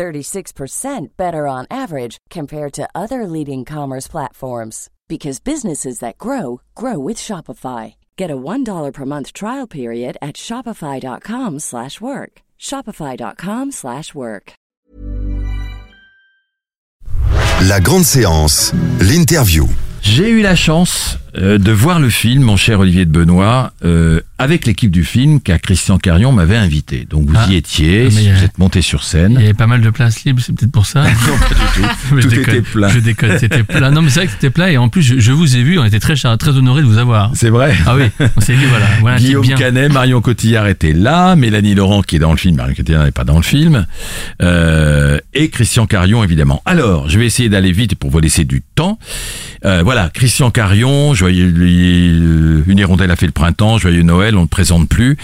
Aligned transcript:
36% 0.00 1.08
better 1.18 1.46
on 1.46 1.66
average 1.70 2.16
compared 2.30 2.72
to 2.72 2.88
other 2.94 3.26
leading 3.26 3.66
commerce 3.66 4.08
platforms 4.08 4.88
because 5.08 5.40
businesses 5.40 5.98
that 5.98 6.16
grow 6.16 6.62
grow 6.74 6.98
with 6.98 7.18
Shopify. 7.18 7.94
Get 8.16 8.30
a 8.30 8.36
$1 8.36 8.92
per 8.94 9.04
month 9.04 9.32
trial 9.34 9.66
period 9.66 10.16
at 10.22 10.36
shopify.com/work. 10.36 12.32
shopify.com/work. 12.58 14.52
La 17.68 17.78
grande 17.78 18.06
séance, 18.06 18.72
l'interview. 19.00 19.66
J'ai 20.00 20.30
eu 20.30 20.40
la 20.40 20.54
chance 20.54 21.18
euh, 21.36 21.58
de 21.58 21.72
voir 21.72 22.00
le 22.00 22.10
film, 22.10 22.42
mon 22.42 22.56
cher 22.56 22.80
Olivier 22.80 23.04
de 23.04 23.10
Benoît, 23.10 23.72
euh, 23.84 24.20
avec 24.38 24.66
l'équipe 24.66 24.90
du 24.90 25.04
film 25.04 25.40
car 25.40 25.60
Christian 25.60 25.98
Carion 25.98 26.32
m'avait 26.32 26.56
invité. 26.56 27.06
Donc 27.08 27.26
vous 27.28 27.34
Ah. 27.36 27.46
y 27.50 27.56
étiez, 27.56 28.06
Ah, 28.06 28.34
vous 28.38 28.44
êtes 28.44 28.58
monté 28.58 28.82
sur 28.82 29.00
Il 29.00 29.04
y 29.04 29.06
scène. 29.06 29.36
avait 29.36 29.54
pas 29.54 29.66
mal 29.66 29.80
de 29.80 29.90
places 29.90 30.24
libres, 30.24 30.40
c'est 30.44 30.54
peut-être 30.54 30.72
pour 30.72 30.86
ça. 30.86 31.02
Non, 31.30 31.36
pas 31.38 31.48
du 31.48 31.82
tout. 31.82 32.20
Tout 32.20 32.28
déconne, 32.28 32.54
était 32.54 32.62
plein. 32.62 32.88
Je 32.88 32.98
déconne, 33.00 33.38
c'était 33.38 33.62
plein. 33.62 33.90
Non, 33.90 34.02
mais 34.02 34.10
c'est 34.10 34.20
vrai 34.20 34.26
que 34.26 34.32
c'était 34.32 34.50
plein 34.50 34.68
et 34.68 34.78
en 34.78 34.88
plus, 34.88 35.02
je, 35.02 35.18
je 35.18 35.32
vous 35.32 35.56
ai 35.56 35.62
vu, 35.62 35.78
on 35.78 35.84
était 35.84 36.00
très, 36.00 36.14
très 36.14 36.50
honorés 36.50 36.82
de 36.82 36.86
vous 36.86 36.98
avoir. 36.98 37.30
C'est 37.34 37.50
vrai. 37.50 37.74
Ah 37.86 37.96
oui, 37.96 38.04
on 38.36 38.40
s'est 38.40 38.54
dit, 38.56 38.64
voilà, 39.00 39.18
Guillaume 39.18 39.42
bien. 39.42 39.56
Canet, 39.56 39.92
Marion 39.92 40.20
Cotillard 40.20 40.66
était 40.68 40.92
là, 40.92 41.36
Mélanie 41.36 41.74
Laurent 41.74 42.02
qui 42.02 42.16
est 42.16 42.20
dans 42.20 42.32
le 42.32 42.36
film, 42.38 42.56
Marion 42.56 42.74
Cotillard 42.74 43.04
n'est 43.04 43.10
pas 43.12 43.24
dans 43.24 43.36
le 43.36 43.42
film, 43.42 43.86
euh, 44.42 45.18
et 45.34 45.48
Christian 45.50 45.86
Carion 45.86 46.24
évidemment. 46.24 46.62
Alors, 46.66 47.08
je 47.08 47.18
vais 47.18 47.26
essayer 47.26 47.48
d'aller 47.48 47.72
vite 47.72 47.94
pour 47.94 48.10
vous 48.10 48.20
laisser 48.20 48.44
du 48.44 48.62
temps. 48.74 48.98
Euh, 49.64 49.82
voilà, 49.82 50.08
Christian 50.12 50.50
Carion, 50.50 51.14
joyeux, 51.20 51.52
euh, 51.54 52.64
une 52.66 52.78
hirondelle 52.78 53.10
a 53.10 53.16
fait 53.16 53.26
le 53.26 53.32
printemps, 53.32 53.76
joyeux 53.76 54.02
Noël, 54.02 54.36
on 54.36 54.38
ne 54.38 54.44
le 54.44 54.48
présente 54.48 54.88
plus. 54.88 55.18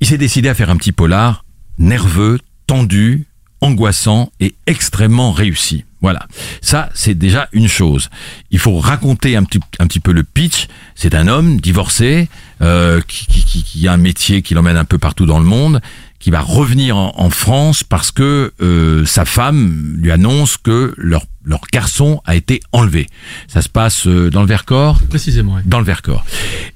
Il 0.00 0.06
s'est 0.06 0.16
décidé 0.16 0.48
à 0.48 0.54
faire 0.54 0.70
un 0.70 0.76
petit 0.76 0.92
polar 0.92 1.44
nerveux, 1.78 2.38
tendu, 2.66 3.26
angoissant 3.60 4.32
et 4.40 4.54
extrêmement 4.66 5.32
réussi. 5.32 5.84
Voilà. 6.00 6.26
Ça, 6.62 6.88
c'est 6.94 7.14
déjà 7.14 7.48
une 7.52 7.68
chose. 7.68 8.08
Il 8.50 8.58
faut 8.58 8.78
raconter 8.78 9.36
un 9.36 9.44
petit, 9.44 9.60
un 9.78 9.86
petit 9.86 10.00
peu 10.00 10.12
le 10.12 10.22
pitch. 10.22 10.68
C'est 10.94 11.14
un 11.14 11.28
homme 11.28 11.60
divorcé, 11.60 12.28
euh, 12.62 13.02
qui, 13.06 13.86
a 13.86 13.92
un 13.92 13.98
métier 13.98 14.40
qui 14.40 14.54
l'emmène 14.54 14.78
un 14.78 14.86
peu 14.86 14.96
partout 14.96 15.26
dans 15.26 15.38
le 15.38 15.44
monde, 15.44 15.82
qui 16.20 16.30
va 16.30 16.40
revenir 16.40 16.96
en, 16.96 17.12
en 17.16 17.30
France 17.30 17.82
parce 17.82 18.12
que 18.12 18.52
euh, 18.62 19.04
sa 19.06 19.24
femme 19.24 19.96
lui 19.96 20.10
annonce 20.12 20.56
que 20.58 20.94
leur, 20.98 21.24
leur 21.44 21.62
garçon 21.72 22.20
a 22.26 22.36
été 22.36 22.60
enlevé. 22.72 23.08
Ça 23.48 23.62
se 23.62 23.68
passe 23.70 24.06
euh, 24.06 24.30
dans 24.30 24.42
le 24.42 24.46
Vercors 24.46 25.00
Précisément, 25.08 25.54
ouais. 25.54 25.62
dans 25.64 25.78
le 25.78 25.84
Vercors. 25.86 26.24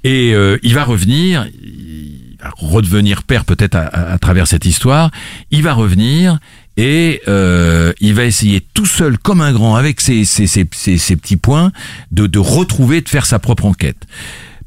Et 0.02 0.34
euh, 0.34 0.56
il 0.62 0.74
va 0.74 0.84
revenir, 0.84 1.46
il 1.62 2.36
va 2.42 2.50
redevenir 2.56 3.22
père 3.22 3.44
peut-être 3.44 3.74
à, 3.76 3.82
à- 3.86 4.12
à 4.14 4.18
travers 4.18 4.46
cette 4.46 4.64
histoire. 4.64 5.10
Il 5.50 5.62
va 5.62 5.74
revenir 5.74 6.38
et 6.76 7.20
euh, 7.28 7.92
il 8.00 8.14
va 8.14 8.24
essayer 8.24 8.60
tout 8.72 8.86
seul, 8.86 9.18
comme 9.18 9.40
un 9.42 9.52
grand, 9.52 9.76
avec 9.76 10.00
ses, 10.00 10.24
ses, 10.24 10.46
ses, 10.46 10.66
ses- 10.72 10.98
ses 10.98 11.16
petits 11.16 11.36
points, 11.36 11.70
de, 12.10 12.26
de 12.26 12.38
retrouver, 12.38 13.00
de 13.02 13.08
faire 13.10 13.26
sa 13.26 13.38
propre 13.38 13.66
enquête. 13.66 14.06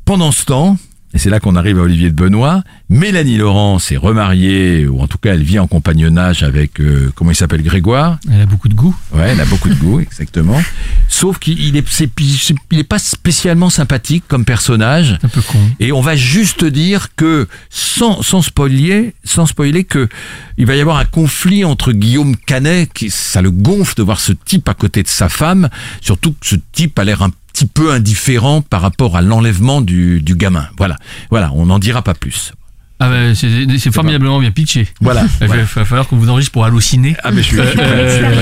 Pendant 0.05 0.31
ce 0.31 0.45
temps, 0.45 0.77
et 1.13 1.19
c'est 1.19 1.29
là 1.29 1.39
qu'on 1.39 1.55
arrive 1.55 1.79
à 1.79 1.83
Olivier 1.83 2.09
de 2.09 2.15
Benoît, 2.15 2.63
Mélanie 2.89 3.37
Laurent 3.37 3.79
s'est 3.79 3.95
remariée, 3.95 4.87
ou 4.87 4.99
en 4.99 5.07
tout 5.07 5.17
cas 5.17 5.33
elle 5.33 5.43
vit 5.43 5.57
en 5.57 5.65
compagnonnage 5.65 6.43
avec, 6.43 6.81
euh, 6.81 7.11
comment 7.15 7.31
il 7.31 7.35
s'appelle, 7.35 7.63
Grégoire 7.63 8.19
Elle 8.29 8.41
a 8.41 8.45
beaucoup 8.45 8.67
de 8.67 8.73
goût. 8.73 8.95
Ouais, 9.13 9.29
elle 9.29 9.39
a 9.39 9.45
beaucoup 9.45 9.69
de 9.69 9.75
goût, 9.75 9.99
exactement. 10.01 10.61
Sauf 11.07 11.39
qu'il 11.39 11.59
il 11.59 11.77
est, 11.77 12.01
est 12.01 12.83
pas 12.83 12.99
spécialement 12.99 13.69
sympathique 13.69 14.25
comme 14.27 14.43
personnage. 14.43 15.17
Un 15.23 15.29
peu 15.29 15.41
con. 15.41 15.57
Et 15.79 15.93
on 15.93 16.01
va 16.01 16.17
juste 16.17 16.65
dire 16.65 17.15
que, 17.15 17.47
sans, 17.69 18.21
sans 18.21 18.41
spoiler, 18.41 19.15
sans 19.23 19.45
spoiler 19.45 19.85
que 19.85 20.09
il 20.57 20.65
va 20.65 20.75
y 20.75 20.81
avoir 20.81 20.97
un 20.97 21.05
conflit 21.05 21.63
entre 21.63 21.93
Guillaume 21.93 22.35
Canet, 22.35 22.91
qui, 22.93 23.09
ça 23.09 23.41
le 23.41 23.51
gonfle 23.51 23.95
de 23.95 24.03
voir 24.03 24.19
ce 24.19 24.33
type 24.33 24.67
à 24.67 24.73
côté 24.73 25.03
de 25.03 25.07
sa 25.07 25.29
femme, 25.29 25.69
surtout 26.01 26.31
que 26.33 26.45
ce 26.45 26.55
type 26.73 26.99
a 26.99 27.05
l'air 27.05 27.21
un 27.21 27.31
petit 27.57 27.65
peu 27.65 27.91
indifférent 27.91 28.61
par 28.61 28.81
rapport 28.81 29.17
à 29.17 29.21
l'enlèvement 29.21 29.81
du, 29.81 30.21
du 30.21 30.35
gamin. 30.35 30.67
Voilà. 30.77 30.95
Voilà, 31.31 31.51
on 31.55 31.65
n'en 31.65 31.79
dira 31.79 32.01
pas 32.03 32.13
plus. 32.13 32.53
Ah 32.99 33.09
bah, 33.09 33.35
c'est 33.35 33.47
c'est 33.77 33.93
formidablement 33.93 34.39
bien 34.39 34.49
pitché. 34.51 34.87
Voilà. 35.01 35.21
Il 35.21 35.27
va, 35.41 35.45
Voilà. 35.47 35.63
va 35.63 35.85
falloir 35.85 36.07
qu'on 36.07 36.17
vous 36.17 36.29
enregistre 36.29 36.51
pour 36.51 36.65
halluciner. 36.65 37.15
Ah, 37.23 37.29
mais 37.31 37.41
je 37.43 37.47
suis, 37.47 37.57
je 37.57 37.61
suis- 37.63 37.79
Euh, 37.79 38.41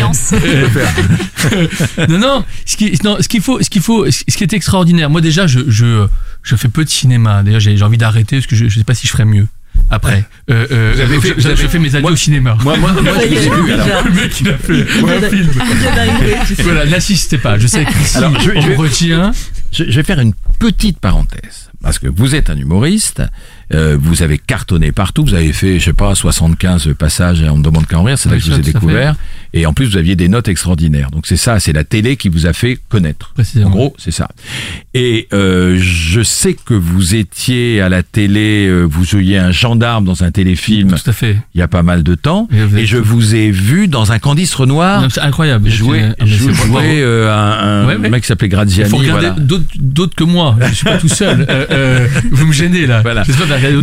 non, 2.09 2.18
non, 2.20 2.46
ce 2.66 2.78
qui, 2.78 2.98
non, 3.04 3.18
ce 3.20 3.28
qu'il 3.28 3.42
faut, 3.42 3.62
ce 3.62 3.70
qu'il 3.70 3.81
faut, 3.81 4.09
ce 4.09 4.24
qui 4.24 4.44
est 4.44 4.54
extraordinaire. 4.54 5.09
Moi 5.09 5.20
déjà, 5.22 5.46
je, 5.48 5.59
je, 5.68 6.08
je 6.44 6.56
fais 6.56 6.70
peu 6.70 6.84
de 6.86 6.90
cinéma. 6.90 7.44
D'ailleurs, 7.44 7.59
j'ai 7.59 7.75
j'ai 7.78 7.84
envie 7.84 7.98
d'arrêter 7.98 8.38
parce 8.38 8.48
que 8.48 8.56
je, 8.56 8.68
je 8.70 8.78
sais 8.80 8.86
pas 8.86 8.96
si 8.96 9.08
je 9.08 9.12
ferais 9.12 9.25
mieux 9.25 9.48
après. 9.90 10.25
Euh, 10.50 10.68
euh, 10.72 10.91
Vous 10.96 11.02
avez 11.02 11.16
je- 11.16 11.19
fait- 11.22 11.28
je, 11.30 11.34
vous 11.36 11.46
avez- 11.47 11.56
je 11.56 11.68
fais 11.68 11.80
mes 11.80 11.88
adieux 11.90 12.02
moi- 12.02 12.12
au 12.12 12.16
cinéma. 12.16 12.58
Moi, 12.63 12.78
moi, 12.78 12.91
moi, 12.94 13.13
je 13.19 13.25
ai 13.25 13.50
le 13.50 14.12
mec, 14.13 14.41
il 14.41 14.50
a 14.50 14.58
fait 14.58 14.81
un 15.25 15.30
film. 15.30 15.50
Voilà, 16.63 16.86
n'assistez 16.86 17.38
pas. 17.38 17.58
Je 17.58 17.68
sais 17.68 17.86
que 17.86 17.91
si 18.03 18.18
Alors, 18.18 18.40
je- 18.40 18.52
on 18.52 18.75
retient. 18.78 19.31
Je, 19.72 19.84
je 19.90 19.91
vais 19.96 20.03
faire 20.03 20.19
une 20.19 20.34
petite 20.59 21.00
parenthèse. 21.00 21.69
Parce 21.81 22.00
que 22.00 22.08
vous 22.08 22.34
êtes 22.34 22.50
un 22.50 22.58
humoriste, 22.58 23.22
euh, 23.74 23.98
vous 24.00 24.22
avez 24.24 24.38
cartonné 24.38 24.92
partout, 24.92 25.24
vous 25.26 25.34
avez 25.34 25.53
fait, 25.53 25.80
je 25.80 25.86
sais 25.86 25.94
pas, 25.94 26.14
75 26.16 26.90
passages 26.98 27.42
et 27.42 27.50
on 27.50 27.58
me 27.58 27.64
demande 27.64 27.88
qu'à 27.88 27.98
en 28.00 28.03
rire, 28.03 28.18
c'est 28.18 28.30
là 28.30 28.36
que 28.38 28.44
je 28.44 28.52
vous 28.52 28.59
ai 28.59 28.62
découvert. 28.62 29.16
Et 29.53 29.66
en 29.66 29.74
plus, 29.74 29.86
vous 29.86 29.98
aviez 29.98 30.16
des 30.16 30.28
notes 30.28 30.48
extraordinaires. 30.50 31.09
Donc 31.12 31.26
c'est 31.28 31.38
ça, 31.38 31.59
c'est 31.59 31.72
la 31.74 31.84
télé 31.86 32.18
qui 32.18 32.28
vous 32.30 32.46
a 32.46 32.54
fait 32.54 32.78
connaître. 32.90 33.31
Précisément. 33.34 33.68
En 33.68 33.72
gros, 33.72 33.96
c'est 33.98 34.12
ça. 34.12 34.28
Et 34.94 35.28
euh, 35.34 35.78
je 35.80 36.22
sais 36.22 36.54
que 36.54 36.74
vous 36.74 37.16
étiez 37.16 37.80
à 37.81 37.90
la 37.90 38.04
télé, 38.04 38.68
euh, 38.68 38.84
vous 38.84 39.06
jouiez 39.06 39.38
un 39.38 39.52
gendarme 39.52 40.04
dans 40.06 40.24
un 40.24 40.31
téléfilm 40.31 40.90
Tout 40.90 41.09
à 41.09 41.14
fait. 41.14 41.38
il 41.54 41.59
y 41.59 41.62
a 41.62 41.68
pas 41.68 41.84
mal 41.84 42.04
de 42.04 42.16
temps. 42.16 42.48
Et 42.78 42.86
je 42.86 42.98
vous 42.98 43.34
ai 43.36 43.50
vu 43.52 43.88
dans 43.88 44.12
un 44.12 44.20
Candice 44.20 44.54
Renoir 44.56 45.08
C'est 45.09 45.22
incroyable. 45.22 45.70
jouer, 45.70 46.04
Ah, 46.20 46.25
jouer, 46.25 46.54
jouer, 46.54 47.02
euh, 47.02 47.31
un, 47.34 47.84
un 47.84 47.88
Ouais, 47.88 47.96
ouais. 47.98 48.09
mec 48.09 48.22
qui 48.24 48.28
s'appelait 48.28 48.48
Il 48.48 48.52
Graziani. 48.52 48.90
faut 48.90 48.98
regarder 48.98 49.28
voilà. 49.28 49.40
d'autres 49.42 49.64
d'autres 49.80 50.16
que 50.16 50.24
moi. 50.24 50.58
Je 50.70 50.74
suis 50.74 50.84
pas 50.86 50.98
tout 50.98 51.08
seul. 51.08 51.46
Euh, 51.50 51.66
euh, 51.72 52.08
vous 52.31 52.48
me 52.48 52.54
gênez 52.54 52.86
là. 52.88 53.02
Voilà. 53.02 53.24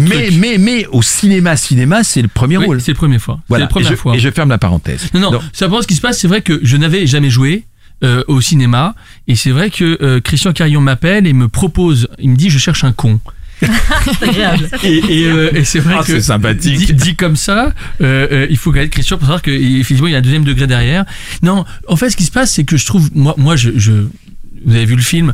Mais, 0.00 0.30
mais, 0.32 0.58
mais 0.58 0.86
au 0.86 1.02
cinéma, 1.02 1.56
cinéma, 1.56 2.04
c'est 2.04 2.22
le 2.22 2.28
premier 2.28 2.56
Oui, 2.58 2.66
rôle. 2.66 2.80
c'est 2.80 2.92
la 2.92 2.96
première 2.96 3.20
fois. 3.20 3.40
Voilà. 3.48 3.64
C'est 3.64 3.66
la 3.66 3.68
première 3.68 3.88
et, 3.92 3.94
je, 3.94 4.00
fois. 4.00 4.14
et 4.16 4.18
je 4.18 4.30
ferme 4.30 4.48
la 4.50 4.58
parenthèse. 4.58 5.08
Non, 5.14 5.20
non, 5.20 5.30
Donc, 5.32 5.42
simplement 5.52 5.82
ce 5.82 5.86
qui 5.86 5.94
se 5.94 6.00
passe, 6.00 6.18
c'est 6.18 6.28
vrai 6.28 6.42
que 6.42 6.60
je 6.62 6.76
n'avais 6.76 7.06
jamais 7.06 7.30
joué 7.30 7.64
euh, 8.04 8.24
au 8.28 8.40
cinéma, 8.40 8.94
et 9.28 9.36
c'est 9.36 9.50
vrai 9.52 9.70
que 9.70 9.98
euh, 10.02 10.20
Christian 10.20 10.52
Carillon 10.52 10.80
m'appelle 10.80 11.26
et 11.26 11.32
me 11.32 11.48
propose, 11.48 12.08
il 12.18 12.30
me 12.30 12.36
dit 12.36 12.50
je 12.50 12.58
cherche 12.58 12.82
un 12.84 12.92
con. 12.92 13.20
et 14.82 15.20
et, 15.20 15.26
euh, 15.26 15.50
et 15.54 15.64
c'est 15.64 15.78
vrai 15.78 15.94
Ah, 15.98 16.00
que 16.02 16.06
c'est 16.06 16.20
sympathique. 16.20 16.76
Dit, 16.76 16.94
dit 16.94 17.14
comme 17.14 17.36
ça, 17.36 17.72
euh, 18.00 18.26
euh, 18.32 18.46
il 18.50 18.56
faut 18.56 18.72
connaître 18.72 18.90
Christian 18.90 19.18
pour 19.18 19.26
savoir 19.26 19.40
qu'effectivement 19.42 20.08
il 20.08 20.12
y 20.12 20.14
a 20.16 20.18
un 20.18 20.22
deuxième 20.22 20.44
degré 20.44 20.66
derrière. 20.66 21.04
Non, 21.42 21.64
en 21.86 21.94
fait 21.96 22.10
ce 22.10 22.16
qui 22.16 22.24
se 22.24 22.32
passe 22.32 22.52
c'est 22.52 22.64
que 22.64 22.76
je 22.76 22.84
trouve, 22.86 23.08
moi, 23.14 23.34
moi 23.38 23.54
je, 23.54 23.70
je, 23.76 23.92
vous 24.64 24.74
avez 24.74 24.84
vu 24.84 24.96
le 24.96 25.02
film, 25.02 25.32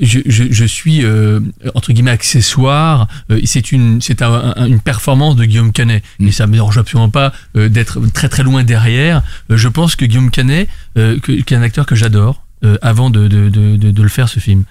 je, 0.00 0.20
je, 0.26 0.44
je 0.50 0.64
suis 0.64 1.04
euh, 1.04 1.40
entre 1.74 1.92
guillemets 1.92 2.10
accessoire. 2.10 3.08
Euh, 3.30 3.40
c'est 3.44 3.72
une 3.72 4.00
c'est 4.00 4.22
un- 4.22 4.54
un- 4.56 4.66
une 4.66 4.80
performance 4.80 5.36
de 5.36 5.44
Guillaume 5.44 5.72
Canet 5.72 6.02
Mm. 6.18 6.28
et 6.28 6.32
ça 6.32 6.46
me 6.46 6.52
dérange 6.52 6.78
absolument 6.78 7.08
pas 7.10 7.32
euh, 7.56 7.68
d'être 7.68 8.00
très 8.12 8.28
très 8.28 8.42
loin 8.42 8.64
derrière. 8.64 9.22
Euh, 9.50 9.56
je 9.56 9.68
pense 9.68 9.96
que 9.96 10.04
Guillaume 10.04 10.30
Canet, 10.30 10.68
euh, 10.96 11.18
que- 11.18 11.32
qui 11.42 11.54
est 11.54 11.56
un 11.56 11.62
acteur 11.62 11.86
que 11.86 11.94
j'adore, 11.94 12.44
euh, 12.64 12.76
avant 12.82 13.10
de, 13.10 13.26
de, 13.28 13.48
de, 13.48 13.76
de, 13.76 13.90
de 13.90 14.02
le 14.02 14.08
faire 14.08 14.28
ce 14.28 14.38
film. 14.40 14.64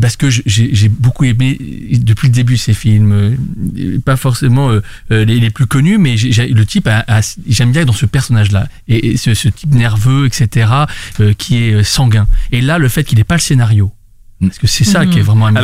Parce 0.00 0.16
que 0.16 0.28
j'ai 0.30 0.42
j'ai 0.46 0.88
beaucoup 0.88 1.24
aimé 1.24 1.56
depuis 2.00 2.28
le 2.28 2.34
début 2.34 2.56
ces 2.56 2.74
films, 2.74 3.12
euh, 3.12 3.98
pas 4.04 4.16
forcément 4.16 4.70
les, 5.10 5.24
les 5.24 5.50
plus 5.50 5.66
connus, 5.66 5.98
mais 5.98 6.16
j'ai- 6.16 6.32
j'ai- 6.32 6.48
le 6.48 6.66
type, 6.66 6.88
a- 6.88 7.04
a- 7.06 7.20
j'aime 7.48 7.70
bien 7.70 7.82
être 7.82 7.86
dans 7.88 7.92
ce 7.92 8.06
personnage-là, 8.06 8.66
et, 8.88 9.10
et 9.12 9.16
ce, 9.16 9.34
ce 9.34 9.48
type 9.48 9.72
nerveux, 9.74 10.26
etc., 10.26 10.68
euh, 11.20 11.32
qui 11.34 11.56
est 11.58 11.84
sanguin. 11.84 12.26
Et 12.50 12.60
là, 12.60 12.78
le 12.78 12.88
fait 12.88 13.04
qu'il 13.04 13.18
n'ait 13.18 13.24
pas 13.24 13.36
le 13.36 13.40
scénario, 13.40 13.92
Parce 14.40 14.58
que 14.58 14.66
c'est 14.66 14.84
ça 14.84 15.06
qui 15.06 15.20
est 15.20 15.22
vraiment 15.22 15.46
amusant. 15.46 15.62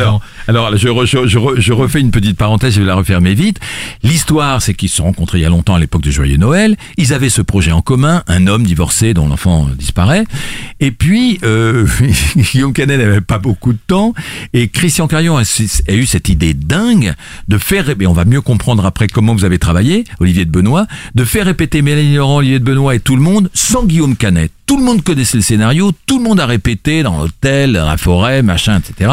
Alors, 0.48 0.66
alors 0.66 0.76
je, 0.78 0.88
re- 0.88 1.04
je, 1.04 1.26
je 1.26 1.38
re- 1.38 1.58
je 1.60 1.72
refais 1.72 2.00
une 2.00 2.10
petite 2.10 2.36
parenthèse, 2.36 2.74
je 2.74 2.80
vais 2.80 2.86
la 2.86 2.94
refermer 2.94 3.34
vite. 3.34 3.58
L'histoire, 4.02 4.62
c'est 4.62 4.74
qu'ils 4.74 4.88
se 4.88 4.96
sont 4.96 5.04
rencontrés 5.04 5.38
il 5.38 5.42
y 5.42 5.44
a 5.44 5.48
longtemps 5.50 5.74
à 5.74 5.78
l'époque 5.78 6.02
de 6.02 6.10
Joyeux 6.10 6.36
Noël. 6.38 6.76
Ils 6.96 7.12
avaient 7.12 7.28
ce 7.28 7.42
projet 7.42 7.72
en 7.72 7.82
commun, 7.82 8.22
un 8.26 8.46
homme 8.46 8.62
divorcé 8.64 9.12
dont 9.12 9.28
l'enfant 9.28 9.68
disparaît. 9.76 10.24
Et 10.78 10.92
puis, 10.92 11.38
euh, 11.42 11.86
Guillaume 12.36 12.72
Canet 12.72 12.98
n'avait 12.98 13.20
pas 13.20 13.38
beaucoup 13.38 13.72
de 13.72 13.78
temps. 13.86 14.14
Et 14.54 14.68
Christian 14.68 15.08
Carion 15.08 15.36
a, 15.36 15.42
a 15.42 15.92
eu 15.92 16.06
cette 16.06 16.28
idée 16.28 16.54
dingue 16.54 17.14
de 17.48 17.58
faire, 17.58 17.88
et 17.90 18.06
on 18.06 18.12
va 18.12 18.24
mieux 18.24 18.40
comprendre 18.40 18.86
après 18.86 19.08
comment 19.08 19.34
vous 19.34 19.44
avez 19.44 19.58
travaillé, 19.58 20.04
Olivier 20.20 20.44
de 20.46 20.50
Benoît, 20.50 20.86
de 21.14 21.24
faire 21.24 21.44
répéter 21.46 21.82
Mélanie 21.82 22.14
Laurent, 22.16 22.36
Olivier 22.36 22.58
de 22.60 22.64
Benoît 22.64 22.94
et 22.94 23.00
tout 23.00 23.16
le 23.16 23.22
monde 23.22 23.50
sans 23.52 23.84
Guillaume 23.84 24.16
Canet. 24.16 24.50
Tout 24.66 24.76
le 24.78 24.84
monde 24.84 25.02
connaissait 25.02 25.36
le 25.36 25.42
scénario, 25.42 25.90
tout 26.06 26.18
le 26.18 26.24
monde 26.24 26.38
a 26.38 26.46
répété 26.46 27.02
dans 27.02 27.18
l'hôtel, 27.18 27.72
dans 27.72 27.86
la 27.88 27.96
forêt, 27.96 28.40
machin, 28.42 28.59
etc. 28.68 29.10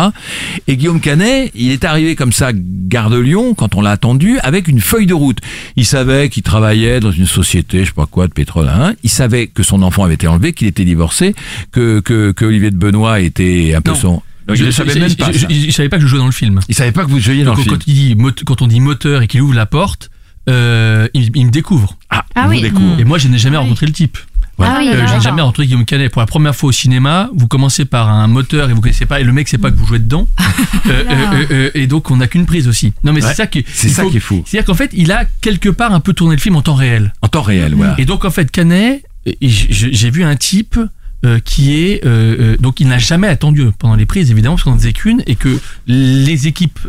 Et 0.68 0.78
Guillaume 0.78 1.00
Canet, 1.00 1.52
il 1.56 1.72
est 1.72 1.84
arrivé 1.86 2.16
comme 2.16 2.32
ça, 2.34 2.52
gare 2.54 3.10
de 3.10 3.18
Lyon, 3.20 3.54
quand 3.54 3.76
on 3.76 3.82
l'a 3.82 3.92
attendu, 3.92 4.40
avec 4.40 4.68
une 4.68 4.80
feuille 4.82 5.06
de 5.08 5.14
route. 5.14 5.40
Il 5.76 5.86
savait 5.86 6.30
qu'il 6.30 6.44
travaillait 6.44 7.00
dans 7.00 7.12
une 7.12 7.26
société, 7.26 7.80
je 7.82 7.86
sais 7.86 7.92
pas 7.94 8.06
quoi, 8.06 8.28
de 8.28 8.34
pétrole. 8.34 8.70
Hein. 8.70 8.94
Il 9.04 9.10
savait 9.10 9.48
que 9.48 9.64
son 9.64 9.82
enfant 9.84 10.04
avait 10.04 10.16
été 10.16 10.28
enlevé, 10.28 10.54
qu'il 10.54 10.68
était 10.68 10.86
divorcé, 10.86 11.36
que, 11.72 12.00
que, 12.00 12.32
que 12.32 12.46
Olivier 12.46 12.72
de 12.72 12.78
Benoît 12.78 13.20
était 13.22 13.74
un 13.76 13.82
peu 13.82 13.92
Non. 13.92 13.98
son... 13.98 14.22
Il 14.56 14.64
ne 14.66 14.72
savait 14.72 14.98
même 14.98 15.14
pas. 15.16 15.32
je, 15.34 15.40
je- 15.40 15.66
je 15.68 15.72
savais 15.72 15.90
pas 15.90 15.98
que 15.98 16.04
je 16.04 16.08
jouais 16.08 16.20
dans 16.20 16.26
le 16.26 16.32
film. 16.32 16.62
Il 16.70 16.76
savait 16.76 16.94
pas 16.94 17.04
que 17.04 17.10
vous 17.10 17.20
jouiez 17.20 17.44
dans 17.44 17.52
Donc, 17.52 17.58
le 17.58 17.64
film. 17.64 17.76
quand, 17.78 17.84
il 17.88 17.94
dit, 17.94 18.16
mot- 18.16 18.32
quand 18.46 18.62
on 18.62 18.68
dit 18.68 18.80
moteur 18.80 19.22
et 19.22 19.28
qu'il 19.28 19.42
ouvre 19.42 19.54
la 19.54 19.66
porte, 19.66 20.10
euh, 20.50 21.10
il, 21.14 21.30
il 21.36 21.48
me 21.48 21.52
découvre. 21.52 21.98
Ah, 22.10 22.24
Ah 22.34 22.44
il 22.46 22.50
oui. 22.52 22.62
découvre. 22.62 22.98
Et 22.98 23.04
moi, 23.04 23.18
je 23.18 23.28
n'ai 23.28 23.38
jamais 23.40 23.58
Ah 23.58 23.60
oui. 23.60 23.66
rencontré 23.66 23.86
le 23.88 23.92
type. 23.92 24.18
Ah 24.66 24.78
oui, 24.80 24.88
Euh, 24.88 24.92
je 24.94 24.98
n'ai 24.98 25.06
d'accord. 25.06 25.22
jamais 25.22 25.42
rencontré 25.42 25.66
Guillaume 25.68 25.86
Canet. 25.86 26.12
Pour 26.12 26.22
la 26.22 26.26
première 26.26 26.56
fois 26.56 26.70
au 26.70 26.72
cinéma, 26.72 27.30
vous 27.36 27.48
commencez 27.48 27.86
par 27.86 28.10
un 28.10 28.28
moteur 28.28 28.70
et 28.70 28.74
vous 28.74 28.82
connaissez 28.82 29.06
pas, 29.06 29.20
et 29.20 29.24
le 29.24 29.32
mec 29.32 29.48
sait 29.48 29.58
pas 29.58 29.70
que 29.72 29.76
vous 29.78 29.86
jouez 29.86 30.00
dedans. 30.00 30.28
Euh, 30.88 30.90
euh, 30.90 31.04
euh, 31.12 31.46
euh, 31.52 31.72
et 31.76 31.86
donc, 31.86 32.10
on 32.12 32.18
n'a 32.18 32.28
qu'une 32.28 32.46
prise 32.46 32.68
aussi. 32.68 32.94
Non, 33.04 33.12
mais 33.12 33.22
Ouais. 33.22 33.30
c'est 33.30 33.36
ça 33.36 33.48
qui, 33.48 33.66
C'est 33.72 33.90
ça 33.90 34.04
faut- 34.04 34.10
qui 34.10 34.18
est 34.18 34.22
fou. 34.22 34.42
C'est-à-dire 34.46 34.66
qu'en 34.66 34.74
fait, 34.74 34.90
il 34.94 35.12
a 35.12 35.26
quelque 35.42 35.68
part 35.70 35.94
un 35.94 36.00
peu 36.00 36.14
tourné 36.14 36.36
le 36.36 36.42
film 36.42 36.56
en 36.56 36.62
temps 36.62 36.76
réel. 36.76 37.14
En 37.22 37.28
temps 37.28 37.42
réel, 37.42 37.74
voilà. 37.76 37.96
Et 37.98 38.06
donc 38.06 38.24
en 38.24 38.32
fait 38.32 38.50
Canet, 38.50 39.04
j'ai 39.42 40.10
vu 40.10 40.24
un 40.24 40.36
type 40.38 40.80
euh, 41.26 41.40
qui 41.44 41.74
est 41.78 42.06
euh, 42.06 42.54
euh, 42.54 42.58
donc 42.60 42.80
il 42.80 42.88
n'a 42.88 43.00
jamais 43.00 43.28
attendu 43.28 43.66
pendant 43.80 43.96
les 43.96 44.06
prises 44.06 44.32
évidemment 44.32 44.56
parce 44.56 44.64
qu'on 44.64 44.74
en 44.74 44.78
faisait 44.78 44.94
qu'une 44.94 45.24
et 45.28 45.36
que 45.36 45.60
les 45.88 46.48
équipes 46.48 46.80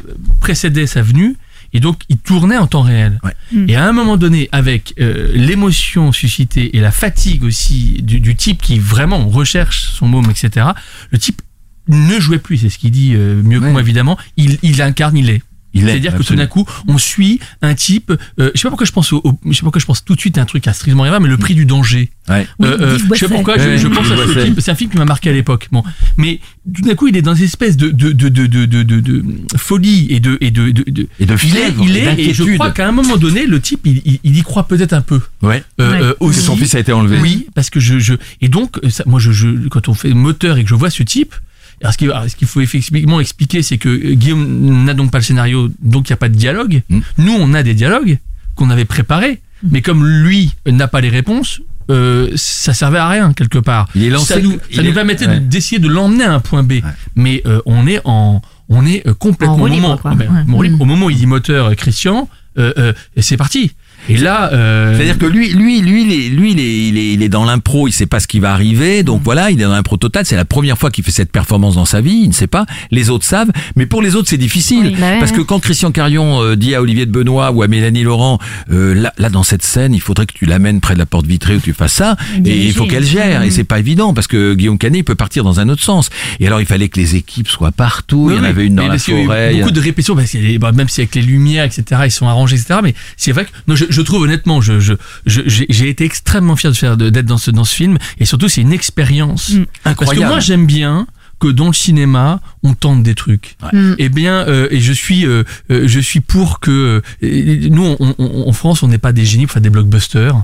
précédaient 0.41 0.87
sa 0.87 1.03
venue 1.03 1.37
et 1.73 1.81
donc 1.81 2.01
il 2.09 2.19
tournait 2.19 2.57
en 2.57 2.67
temps 2.67 2.83
réel. 2.83 3.21
Ouais. 3.25 3.33
Mm. 3.53 3.65
Et 3.69 3.77
à 3.77 3.87
un 3.87 3.93
moment 3.93 4.17
donné, 4.17 4.49
avec 4.53 4.95
euh, 5.01 5.31
l'émotion 5.35 6.13
suscitée 6.13 6.77
et 6.77 6.81
la 6.81 6.91
fatigue 6.91 7.45
aussi 7.45 8.01
du, 8.03 8.21
du 8.21 8.35
type 8.37 8.63
qui 8.63 8.79
vraiment 8.79 9.29
recherche 9.29 9.91
son 9.93 10.09
môme, 10.09 10.31
etc. 10.31 10.67
Le 11.11 11.19
type 11.19 11.43
ne 11.89 12.21
jouait 12.21 12.39
plus, 12.39 12.59
c'est 12.59 12.69
ce 12.69 12.79
qu'il 12.79 12.91
dit 12.91 13.13
euh, 13.15 13.43
mieux 13.43 13.59
Ouais. 13.59 13.67
que 13.67 13.73
moi 13.73 13.81
évidemment. 13.81 14.19
Il, 14.37 14.59
il 14.63 14.81
incarne, 14.83 15.17
il 15.17 15.31
est. 15.31 15.43
Il 15.75 15.85
est, 15.85 15.93
C'est-à-dire 15.93 16.17
que 16.17 16.23
tout 16.23 16.35
d'un 16.35 16.47
coup, 16.47 16.65
on 16.87 16.97
suit 16.99 17.41
un 17.63 17.75
type. 17.75 18.13
euh, 18.41 18.51
je 18.55 18.59
sais 18.59 18.63
pas 18.65 18.71
pourquoi 18.71 18.87
je 18.87 18.93
pense 18.93 19.13
au, 19.13 19.21
au- 19.23 19.39
je 19.47 19.53
sais 19.53 19.59
pas 19.61 19.65
pourquoi 19.65 19.81
je 19.81 19.87
pense 19.87 20.05
tout 20.05 20.15
de 20.15 20.21
suite 20.21 20.39
à 20.39 20.43
un 20.43 20.45
truc 20.47 20.67
à 20.67 20.73
strictement 20.73 21.03
rien, 21.03 21.21
mais 21.21 21.29
le 21.29 21.37
prix 21.37 21.55
du 21.55 21.67
danger. 21.67 22.11
Ouais. 22.29 22.47
Oui, 22.59 22.67
Euh, 22.69 22.79
euh, 22.81 22.99
je 22.99 23.19
sais 23.19 23.29
pas 23.29 23.35
pourquoi 23.35 23.59
je, 23.59 23.69
Ouais, 23.69 23.79
je 23.79 23.87
pense 23.89 24.11
à 24.11 24.17
ce 24.17 24.39
film. 24.45 24.55
C'est 24.59 24.71
un 24.71 24.75
film 24.75 24.91
qui 24.91 24.97
m'a 24.99 25.05
marqué 25.05 25.29
à 25.31 25.33
l'époque. 25.33 25.69
Bon, 25.73 25.83
mais 26.17 26.41
tout 26.75 26.83
d'un 26.83 26.95
coup, 26.95 27.09
il 27.09 27.17
est 27.17 27.23
dans 27.23 27.35
une 27.35 27.45
espèce 27.45 27.77
de 27.77 27.91
de 27.91 28.13
de 28.13 28.29
de 28.29 28.47
de, 28.47 28.65
de, 28.67 28.83
de- 28.83 29.01
de 29.01 29.23
folie 29.57 30.07
et 30.11 30.21
de 30.21 30.39
et 30.41 30.51
de 30.51 30.71
de, 30.71 30.85
de- 30.91 31.09
Et 31.21 31.27
de 31.27 31.35
il 31.35 31.57
est, 31.57 31.61
fièvre, 31.61 31.85
il 31.87 31.97
est, 31.97 32.19
et 32.21 32.35
je 32.35 32.45
crois 32.55 32.71
qu'à 32.71 32.89
un 32.89 32.93
moment 32.93 33.17
donné, 33.17 33.47
le 33.47 33.61
type, 33.61 33.81
il, 33.85 34.01
il, 34.05 34.21
il 34.25 34.37
y 34.39 34.43
croit 34.43 34.67
peut-être 34.69 34.93
un 34.95 35.03
peu. 35.03 35.21
Ouais. 35.43 35.63
Euh, 35.81 35.89
Ouais. 35.93 35.99
Que 36.19 36.25
aussi. 36.25 36.41
son 36.41 36.57
fils 36.57 36.75
a 36.75 36.81
été 36.81 36.93
enlevé. 36.93 37.19
Oui, 37.21 37.47
parce 37.55 37.71
que 37.71 37.81
je, 37.81 37.99
je 37.99 38.15
et 38.41 38.49
donc 38.49 38.79
ça, 38.91 39.05
moi 39.07 39.21
je, 39.21 39.33
je 39.33 39.69
quand 39.69 39.89
on 39.89 39.95
fait 39.95 40.13
moteur 40.15 40.57
et 40.59 40.63
que 40.65 40.69
je 40.71 40.75
vois 40.75 40.91
ce 40.91 41.03
type, 41.03 41.35
alors 41.83 41.93
ce 42.29 42.37
qu'il 42.37 42.49
faut 42.49 42.61
effectivement 42.61 43.21
expliquer, 43.21 43.63
c'est 43.63 43.79
que 43.79 43.89
euh, 43.89 44.15
Guillaume 44.15 44.85
n'a 44.85 44.95
donc 44.95 45.11
pas 45.11 45.19
le 45.19 45.25
scénario, 45.25 45.69
donc 45.81 46.09
il 46.09 46.13
n'y 46.13 46.15
a 46.15 46.19
pas 46.19 46.29
de 46.29 46.35
dialogue. 46.37 46.83
Mm. 46.89 46.99
Nous, 47.19 47.33
on 47.39 47.55
a 47.55 47.63
des 47.63 47.75
dialogues 47.75 48.19
qu'on 48.55 48.71
avait 48.71 48.85
préparés, 48.85 49.41
mais 49.71 49.83
comme 49.83 50.07
lui 50.07 50.53
n'a 50.67 50.89
pas 50.89 51.01
les 51.01 51.09
réponses. 51.11 51.61
Euh, 51.91 52.31
ça 52.37 52.75
servait 52.75 52.99
à 52.99 53.09
rien 53.09 53.33
quelque 53.33 53.59
part. 53.59 53.89
Il 53.95 54.05
est 54.05 54.11
lancé- 54.11 54.35
ça 54.35 54.41
nous, 54.41 54.59
il 54.71 54.77
ça 54.77 54.83
est- 54.83 54.85
nous 54.87 54.93
permettait 54.93 55.27
ouais. 55.27 55.41
d'essayer 55.41 55.79
de 55.79 55.89
l'emmener 55.89 56.25
à 56.25 56.35
un 56.35 56.41
point 56.41 56.63
B. 56.63 56.75
Mais 57.17 57.41
euh, 57.47 57.63
on 57.65 57.87
est 57.87 58.03
en, 58.05 58.43
on 58.69 58.85
est 58.85 59.07
euh, 59.07 59.15
complètement 59.15 59.55
En 59.57 59.61
au 59.63 59.67
libre, 59.69 59.83
moment, 59.83 59.97
quoi. 59.97 60.11
ah 60.13 60.15
ben, 60.15 60.29
Ouais. 60.31 60.53
roue 60.53 60.63
libre. 60.65 60.77
Mm. 60.77 60.83
au 60.83 60.85
moment 60.85 61.07
où 61.07 61.11
il 61.11 61.17
dit 61.17 61.25
moteur 61.27 61.69
euh, 61.69 61.75
Christian, 61.75 62.29
euh, 62.59 62.75
euh, 62.77 62.93
c'est 63.17 63.39
parti. 63.39 63.73
Et 64.09 64.17
là, 64.17 64.51
euh, 64.53 64.95
C'est-à-dire 64.97 65.19
que 65.19 65.27
lui, 65.27 65.51
lui, 65.53 65.81
lui, 65.81 66.03
il 66.03 66.13
est, 66.13 66.29
lui, 66.31 66.53
il 66.53 66.61
est, 66.61 66.89
il 66.89 66.97
est, 66.99 67.13
il 67.15 67.23
est 67.23 67.29
dans 67.29 67.45
l'impro, 67.45 67.89
il 67.89 67.93
sait 67.93 68.07
pas 68.07 68.21
ce 68.21 68.27
qui 68.27 68.41
va 68.41 68.53
arriver, 68.53 69.03
donc 69.03 69.23
voilà, 69.25 69.51
il 69.51 69.61
est 69.61 69.65
dans 69.65 69.71
l'impro 69.73 69.97
total. 69.97 70.25
C'est 70.27 70.37
la 70.37 70.45
première 70.45 70.79
fois 70.79 70.91
qu'il 70.91 71.05
fait 71.05 71.11
cette 71.11 71.31
performance 71.33 71.75
dans 71.75 71.85
sa 71.85 72.01
vie, 72.01 72.21
il 72.23 72.29
ne 72.29 72.33
sait 72.33 72.47
pas. 72.47 72.67
Les 72.91 73.11
autres 73.11 73.25
savent, 73.25 73.51
mais 73.77 73.87
pour 73.87 74.03
les 74.03 74.15
autres, 74.17 74.29
c'est 74.29 74.37
difficile 74.39 74.87
Oui, 74.87 74.97
bah 74.99 75.11
ouais, 75.13 75.19
parce 75.19 75.33
que 75.33 75.41
quand 75.41 75.61
Christian 75.61 75.91
Carion 75.93 76.43
euh, 76.43 76.57
dit 76.57 76.75
à 76.75 76.83
Olivier 76.83 77.07
de 77.07 77.11
Benoît 77.11 77.51
ou 77.53 77.63
à 77.63 77.69
Mélanie 77.69 78.03
Laurent, 78.03 78.39
euh, 78.73 78.95
là, 78.95 79.13
là, 79.19 79.29
dans 79.31 79.43
cette 79.43 79.63
scène, 79.63 79.95
il 79.95 80.01
faudrait 80.01 80.27
que 80.27 80.33
tu 80.35 80.47
l'amènes 80.47 80.81
près 80.81 80.95
de 80.95 80.99
la 80.99 81.07
porte 81.07 81.27
vitrée 81.27 81.57
ou 81.57 81.59
que 81.61 81.65
tu 81.65 81.73
fasses 81.75 81.93
ça, 81.93 82.17
et 82.45 82.67
il 82.67 82.73
faut 82.73 82.87
qu'elle 82.87 83.05
gère, 83.05 83.43
et 83.43 83.51
c'est 83.51 83.65
pas 83.65 83.79
évident 83.79 84.15
parce 84.15 84.27
que 84.27 84.55
Guillaume 84.55 84.79
Canet 84.79 85.01
il 85.01 85.05
peut 85.05 85.15
partir 85.15 85.45
dans 85.45 85.61
un 85.61 85.69
autre 85.69 85.83
sens. 85.83 86.11
Et 86.41 86.47
alors, 86.47 86.61
il 86.61 86.67
fallait 86.67 86.89
que 86.89 86.99
les 86.99 87.17
équipes 87.17 87.49
soient 87.49 87.73
partout. 87.73 88.31
il 88.31 88.37
y 88.37 88.41
en 88.41 88.45
avait 88.45 88.67
une 88.67 88.75
dans 88.77 88.83
la 88.85 88.91
parce 88.91 89.05
qu'il 89.05 89.15
y 89.15 89.19
a 89.19 89.23
eu 89.23 89.27
forêt. 89.27 89.49
il 89.53 89.57
y 89.59 89.61
a- 89.61 89.65
Beaucoup 89.65 89.75
de 89.75 89.81
répétitions, 89.81 90.15
parce 90.17 90.33
des- 90.33 90.59
bah, 90.59 90.73
même 90.73 90.89
si 90.89 91.01
avec 91.01 91.15
les 91.15 91.23
lumières, 91.23 91.65
etc., 91.65 92.03
ils 92.07 92.11
sont 92.11 92.27
arrangés, 92.29 92.57
etc. 92.57 92.81
Mais 92.83 92.95
c'est 93.17 93.33
vrai 93.33 93.45
que 93.45 93.51
non, 93.67 93.75
je, 93.77 93.85
je 93.89 93.98
trouve 94.03 94.23
honnêtement, 94.23 94.61
je, 94.61 94.81
je, 94.81 94.95
je- 95.27 95.43
j'ai 95.69 95.89
été 95.89 96.05
extrêmement 96.05 96.57
fier 96.57 96.71
de 96.73 96.77
faire 96.77 96.97
de- 96.97 97.11
d'être 97.11 97.27
dans 97.27 97.39
ce 97.39 97.51
dans 97.51 97.65
ce 97.65 97.75
film, 97.75 97.99
et 98.21 98.25
surtout 98.25 98.49
c'est 98.49 98.61
une 98.63 98.73
expérience. 98.73 99.51
Mm. 99.51 99.65
Parce 99.85 99.97
que 99.97 100.03
Incroyable. 100.03 100.27
moi 100.29 100.41
j'aime 100.41 100.67
bien 100.67 101.07
que 101.41 101.49
dans 101.49 101.69
le 101.69 101.73
cinéma 101.73 102.41
on 102.65 102.75
tente 102.75 103.03
des 103.03 103.15
trucs. 103.15 103.57
Mm. 103.73 103.93
Eh 103.99 104.09
bien, 104.09 104.47
euh, 104.49 104.67
et 104.71 104.81
je 104.81 104.93
suis, 104.93 105.25
euh, 105.27 105.45
euh, 105.71 105.87
je 105.87 106.01
suis 106.01 106.21
pour 106.21 106.59
que 106.61 107.01
euh, 107.23 107.69
nous, 107.71 107.97
on- 108.01 108.15
on- 108.19 108.49
en 108.49 108.53
France, 108.53 108.83
on 108.83 108.89
n'est 108.89 108.99
pas 108.99 109.13
des 109.13 109.25
génies 109.25 109.47
pour 109.47 109.53
faire 109.55 109.63
des 109.63 109.71
blockbusters. 109.71 110.37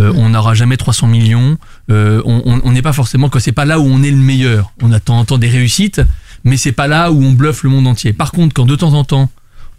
Euh, 0.00 0.12
On 0.14 0.28
n'aura 0.28 0.54
jamais 0.54 0.76
300 0.76 1.08
millions. 1.08 1.58
Euh, 1.90 2.22
on 2.24 2.70
n'est 2.70 2.82
pas 2.82 2.92
forcément 2.92 3.28
que 3.28 3.40
c'est 3.40 3.50
pas 3.50 3.64
là 3.64 3.80
où 3.80 3.84
on 3.84 4.00
est 4.04 4.12
le 4.12 4.16
meilleur. 4.16 4.72
On 4.80 4.92
a 4.92 5.00
de 5.00 5.04
temps 5.04 5.18
en 5.18 5.24
temps 5.24 5.38
des 5.38 5.48
réussites, 5.48 6.00
mais 6.44 6.56
c'est 6.56 6.70
pas 6.70 6.86
là 6.86 7.10
où 7.10 7.20
on 7.20 7.32
bluffe 7.32 7.64
le 7.64 7.70
monde 7.70 7.88
entier. 7.88 8.12
Par 8.12 8.30
contre, 8.30 8.54
quand 8.54 8.64
de 8.64 8.76
temps 8.76 8.92
en 8.94 9.02
temps 9.02 9.28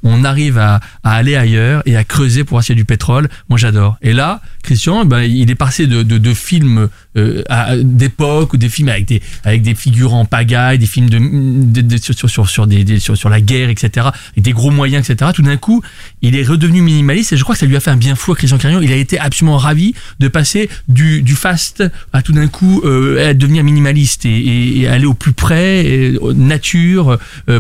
on 0.04 0.24
arrive 0.24 0.58
à, 0.58 0.80
aller 1.04 1.36
ailleurs 1.36 1.82
et 1.86 1.96
à 1.96 2.04
creuser 2.04 2.44
pour 2.44 2.56
voir 2.56 2.64
s'il 2.64 2.76
y 2.76 2.78
a 2.78 2.82
du 2.82 2.86
pétrole. 2.86 3.30
Moi, 3.50 3.58
j'adore. 3.58 3.98
Et 4.02 4.14
là, 4.14 4.42
Christian, 4.64 5.06
ben, 5.06 5.22
il 5.22 5.50
est 5.50 5.56
passé 5.56 5.88
de, 5.88 6.04
de, 6.04 6.34
films 6.34 6.90
euh, 7.18 7.44
d'époque 7.84 8.54
ou 8.54 8.58
des 8.58 8.70
films 8.70 8.90
avec 8.90 9.06
des 9.06 9.22
avec 9.44 9.62
des 9.62 9.76
figures 9.76 10.14
en 10.14 10.26
pagaille, 10.26 10.78
des 10.78 10.86
films 10.86 11.10
de, 11.10 11.98
sur, 11.98 12.14
sur, 12.14 12.30
sur, 12.30 12.50
sur 12.50 13.18
sur, 13.18 13.30
la 13.30 13.42
guerre, 13.42 13.70
etc. 13.70 14.08
Avec 14.32 14.44
des 14.44 14.54
gros 14.54 14.72
moyens, 14.72 15.10
etc. 15.10 15.32
Tout 15.34 15.42
d'un 15.42 15.58
coup, 15.58 15.82
il 16.22 16.36
est 16.36 16.44
redevenu 16.44 16.82
minimaliste 16.82 17.34
et 17.34 17.38
je 17.38 17.44
crois 17.44 17.56
que 17.56 17.60
ça 17.60 17.66
lui 17.66 17.76
a 17.76 17.80
fait 17.80 17.92
un 17.92 17.98
bien 17.98 18.16
fou 18.16 18.32
à 18.32 18.36
Christian 18.36 18.58
Carion. 18.58 18.82
Il 18.82 18.92
a 18.92 18.96
été 18.96 19.20
absolument 19.20 19.58
ravi 19.58 19.94
de 20.20 20.28
passer 20.28 20.70
du, 20.88 21.22
du 21.22 21.36
fast 21.36 21.84
à 22.14 22.22
tout 22.22 22.34
d'un 22.34 22.48
coup 22.48 22.82
euh, 22.86 23.30
à 23.30 23.34
devenir 23.34 23.64
minimaliste 23.64 24.26
et, 24.26 24.88
aller 24.88 25.06
au 25.06 25.14
plus 25.14 25.34
près, 25.34 26.14
nature. 26.36 27.18
euh, 27.50 27.60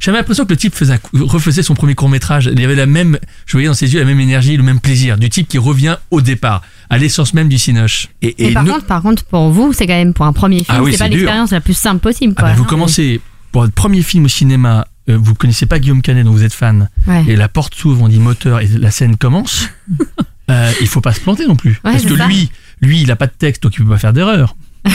J'avais 0.00 0.18
l'impression 0.18 0.44
que 0.44 0.50
le 0.50 0.56
type 0.56 0.74
faisait, 0.74 0.98
refaisait 1.12 1.62
son 1.68 1.74
premier 1.74 1.94
court 1.94 2.08
métrage. 2.08 2.50
Il 2.52 2.60
y 2.60 2.64
avait 2.64 2.74
la 2.74 2.86
même, 2.86 3.18
je 3.46 3.52
voyais 3.52 3.68
dans 3.68 3.74
ses 3.74 3.92
yeux 3.94 4.00
la 4.00 4.06
même 4.06 4.20
énergie, 4.20 4.56
le 4.56 4.62
même 4.62 4.80
plaisir 4.80 5.16
du 5.18 5.28
type 5.30 5.46
qui 5.48 5.58
revient 5.58 5.96
au 6.10 6.20
départ, 6.20 6.62
à 6.90 6.98
l'essence 6.98 7.34
même 7.34 7.48
du 7.48 7.58
cinoche. 7.58 8.08
Et, 8.22 8.34
Et, 8.42 8.48
et 8.48 8.52
par 8.52 8.64
nous- 8.64 8.72
contre, 8.72 8.86
par 8.86 9.02
contre, 9.02 9.24
pour 9.24 9.50
vous, 9.50 9.72
c'est 9.72 9.86
quand 9.86 9.94
même 9.94 10.12
pour 10.14 10.26
un 10.26 10.32
premier 10.32 10.58
film, 10.64 10.66
Ah 10.68 10.82
oui, 10.82 10.92
c'est 10.92 10.98
pas 10.98 11.08
l'expérience 11.08 11.52
la 11.52 11.60
plus 11.60 11.74
simple 11.76 12.00
possible. 12.00 12.34
Ah 12.38 12.42
bah, 12.42 12.54
vous 12.54 12.64
Hein, 12.64 12.66
commencez 12.68 13.20
pour 13.52 13.62
votre 13.62 13.74
premier 13.74 14.02
film 14.02 14.24
au 14.24 14.28
cinéma. 14.28 14.86
euh, 15.08 15.16
vous 15.18 15.34
connaissez 15.34 15.64
pas 15.66 15.78
Guillaume 15.78 16.02
Canet 16.02 16.24
dont 16.24 16.32
vous 16.32 16.44
êtes 16.44 16.52
fan 16.52 16.88
Ouais. 17.06 17.24
et 17.28 17.36
la 17.36 17.48
porte 17.48 17.74
s'ouvre, 17.74 18.02
on 18.02 18.08
dit 18.08 18.18
moteur 18.18 18.60
et 18.60 18.66
la 18.66 18.90
scène 18.90 19.16
commence. 19.16 19.68
euh, 20.50 20.72
il 20.80 20.86
faut 20.86 21.00
pas 21.00 21.12
se 21.14 21.20
planter 21.20 21.46
non 21.46 21.56
plus 21.56 21.72
Ouais, 21.84 21.92
parce 21.92 22.04
que 22.04 22.16
ça. 22.16 22.26
lui, 22.26 22.50
lui, 22.82 23.00
il 23.02 23.10
a 23.10 23.16
pas 23.16 23.26
de 23.26 23.32
texte 23.38 23.62
donc 23.62 23.74
il 23.76 23.84
peut 23.84 23.90
pas 23.90 23.98
faire 23.98 24.12
d'erreur. 24.12 24.56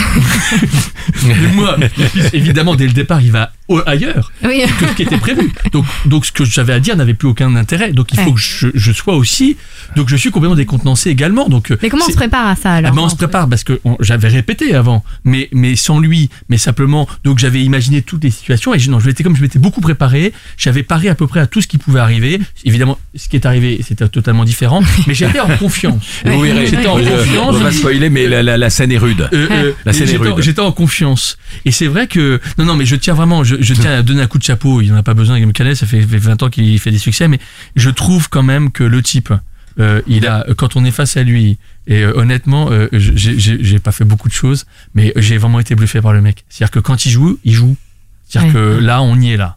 Mais 1.26 1.34
moi, 1.54 1.76
évidemment, 2.32 2.74
dès 2.74 2.86
le 2.86 2.92
départ, 2.92 3.20
il 3.20 3.32
va 3.32 3.52
ailleurs 3.86 4.30
Oui. 4.44 4.62
que 4.78 4.86
ce 4.88 4.92
qui 4.94 5.02
était 5.02 5.16
prévu. 5.18 5.52
Donc, 5.72 5.84
donc 6.04 6.26
ce 6.26 6.32
que 6.32 6.44
j'avais 6.44 6.72
à 6.72 6.80
dire 6.80 6.96
n'avait 6.96 7.14
plus 7.14 7.28
aucun 7.28 7.54
intérêt. 7.56 7.92
Donc 7.92 8.08
il 8.12 8.18
faut 8.20 8.24
Ouais. 8.30 8.34
que 8.34 8.40
je, 8.40 8.68
je 8.74 8.92
sois 8.92 9.14
aussi. 9.16 9.56
Donc 9.96 10.08
je 10.08 10.16
suis 10.16 10.30
complètement 10.30 10.56
décontenancé 10.56 11.10
également. 11.10 11.48
Donc 11.48 11.70
euh, 11.70 11.76
Mais 11.82 11.88
comment 11.88 12.04
on 12.06 12.10
se 12.10 12.16
prépare 12.16 12.46
à 12.46 12.56
ça 12.56 12.72
alors 12.74 12.90
ah 12.92 12.96
ben, 12.96 13.02
on 13.02 13.08
se 13.08 13.16
prépare 13.16 13.48
parce 13.48 13.64
que 13.64 13.80
j'avais 14.00 14.28
répété 14.28 14.74
avant, 14.74 15.04
mais 15.24 15.48
mais 15.52 15.76
sans 15.76 15.98
lui, 16.00 16.30
mais 16.48 16.58
simplement. 16.58 17.08
Donc 17.24 17.38
j'avais 17.38 17.62
imaginé 17.62 18.02
toutes 18.02 18.24
les 18.24 18.30
situations 18.30 18.74
et 18.74 18.78
je, 18.78 18.90
non, 18.90 19.00
je 19.00 19.06
m'étais 19.06 19.22
comme 19.24 19.36
je 19.36 19.42
m'étais 19.42 19.58
beaucoup 19.58 19.80
préparé. 19.80 20.32
J'avais 20.58 20.82
paré 20.82 21.08
à 21.08 21.14
peu 21.14 21.26
près 21.26 21.40
à 21.40 21.46
tout 21.46 21.60
ce 21.60 21.66
qui 21.66 21.78
pouvait 21.78 22.00
arriver. 22.00 22.40
Évidemment, 22.64 22.98
ce 23.14 23.28
qui 23.28 23.36
est 23.36 23.46
arrivé, 23.46 23.80
c'était 23.86 24.08
totalement 24.08 24.44
différent, 24.44 24.82
mais 25.06 25.14
j'étais 25.14 25.40
en 25.40 25.48
confiance. 25.56 26.02
verrez. 26.24 26.66
J'étais 26.66 26.86
en 26.86 26.98
Je- 26.98 27.04
confiance. 27.08 27.48
On 27.48 27.52
va 27.52 27.64
pas 27.66 27.72
spoiler, 27.72 28.10
mais 28.10 28.26
la, 28.26 28.42
la- 28.42 28.56
la 28.58 28.70
scène 28.70 28.92
est 28.92 28.98
rude. 28.98 29.28
Euh, 29.32 29.48
euh, 29.50 29.72
La 29.84 29.92
scène 29.92 30.08
est 30.10 30.16
rude. 30.16 30.34
J'étais 30.40 30.60
en 30.60 30.72
confiance. 30.72 31.38
Et 31.64 31.70
c'est 31.70 31.86
vrai 31.86 32.06
que. 32.06 32.40
Non, 32.58 32.64
non, 32.64 32.74
mais 32.76 32.84
je 32.86 32.96
tiens 32.96 33.14
vraiment. 33.14 33.44
Je, 33.44 33.53
je 33.60 33.74
tiens 33.74 33.98
à 33.98 34.02
donner 34.02 34.22
un 34.22 34.26
coup 34.26 34.38
de 34.38 34.42
chapeau. 34.44 34.80
Il 34.80 34.90
n'en 34.90 34.96
a 34.98 35.02
pas 35.02 35.14
besoin, 35.14 35.36
Guillaume 35.36 35.52
Canet. 35.52 35.76
Ça 35.76 35.86
fait, 35.86 36.02
fait 36.02 36.18
20 36.18 36.42
ans 36.42 36.50
qu'il 36.50 36.78
fait 36.78 36.90
des 36.90 36.98
succès. 36.98 37.28
Mais 37.28 37.38
je 37.76 37.90
trouve 37.90 38.28
quand 38.28 38.42
même 38.42 38.70
que 38.70 38.84
le 38.84 39.02
type, 39.02 39.32
euh, 39.80 40.00
il 40.06 40.26
a, 40.26 40.44
quand 40.56 40.76
on 40.76 40.84
est 40.84 40.90
face 40.90 41.16
à 41.16 41.22
lui, 41.22 41.58
et 41.86 42.02
euh, 42.02 42.12
honnêtement, 42.16 42.68
euh, 42.70 42.88
j'ai 42.92 43.78
pas 43.78 43.92
fait 43.92 44.04
beaucoup 44.04 44.28
de 44.28 44.34
choses, 44.34 44.66
mais 44.94 45.12
j'ai 45.16 45.36
vraiment 45.38 45.60
été 45.60 45.74
bluffé 45.74 46.00
par 46.00 46.12
le 46.12 46.20
mec. 46.20 46.44
C'est-à-dire 46.48 46.70
que 46.70 46.78
quand 46.80 47.04
il 47.06 47.10
joue, 47.10 47.38
il 47.44 47.52
joue. 47.52 47.76
C'est-à-dire 48.28 48.52
que 48.52 48.78
là, 48.80 49.02
on 49.02 49.20
y 49.20 49.32
est 49.32 49.36
là. 49.36 49.56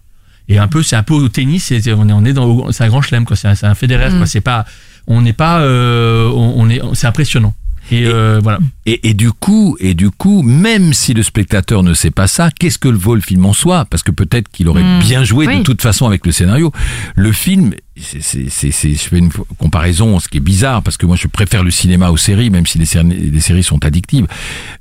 Et 0.49 0.57
un 0.59 0.67
peu, 0.67 0.81
c'est 0.81 0.95
un 0.95 1.03
peu 1.03 1.13
au 1.13 1.27
tennis, 1.29 1.71
on 1.87 2.09
est, 2.09 2.13
on 2.13 2.25
est 2.25 2.33
dans, 2.33 2.71
c'est 2.71 2.83
un 2.83 2.87
grand 2.87 3.01
chelem, 3.01 3.25
quoi. 3.25 3.35
C'est 3.35 3.47
un, 3.49 3.55
un 3.69 3.75
Federer, 3.75 4.11
Mm. 4.11 4.17
quoi. 4.17 4.25
C'est 4.25 4.41
pas, 4.41 4.65
on 5.05 5.21
n'est 5.21 5.33
pas, 5.33 5.59
euh, 5.59 6.29
on, 6.29 6.53
on 6.57 6.69
est, 6.69 6.81
c'est 6.93 7.07
impressionnant. 7.07 7.53
Et, 7.91 8.05
euh, 8.05 8.39
voilà. 8.43 8.59
Et, 8.85 9.09
et 9.09 9.13
du 9.13 9.31
coup, 9.31 9.77
et 9.79 9.93
du 9.93 10.09
coup, 10.11 10.41
même 10.41 10.93
si 10.93 11.13
le 11.13 11.23
spectateur 11.23 11.83
ne 11.83 11.93
sait 11.93 12.11
pas 12.11 12.27
ça, 12.27 12.49
qu'est-ce 12.51 12.77
que 12.77 12.89
le 12.89 12.97
vaut 12.97 13.15
le 13.15 13.21
film 13.21 13.45
en 13.45 13.53
soi? 13.53 13.85
Parce 13.89 14.03
que 14.03 14.11
peut-être 14.11 14.49
qu'il 14.49 14.67
aurait 14.67 14.83
Mm. 14.83 14.99
bien 14.99 15.23
joué 15.23 15.47
de 15.47 15.63
toute 15.63 15.81
façon 15.81 16.05
avec 16.05 16.25
le 16.25 16.31
scénario. 16.31 16.71
Le 17.15 17.31
film, 17.31 17.73
c'est, 17.95 18.21
c'est, 18.21 18.47
c'est, 18.49 18.71
c'est- 18.71 18.93
je 18.93 18.99
fais 19.09 19.17
une 19.19 19.29
comparaison, 19.57 20.19
ce 20.19 20.27
qui 20.27 20.37
est 20.37 20.41
bizarre 20.41 20.83
parce 20.83 20.97
que 20.97 21.05
moi 21.05 21.15
je 21.15 21.27
préfère 21.27 21.63
le 21.63 21.71
cinéma 21.71 22.11
aux 22.11 22.17
séries, 22.17 22.49
même 22.49 22.65
si 22.65 22.77
les 22.77 22.85
séries, 22.85 23.07
les 23.31 23.39
séries 23.39 23.63
sont 23.63 23.83
addictives. 23.85 24.27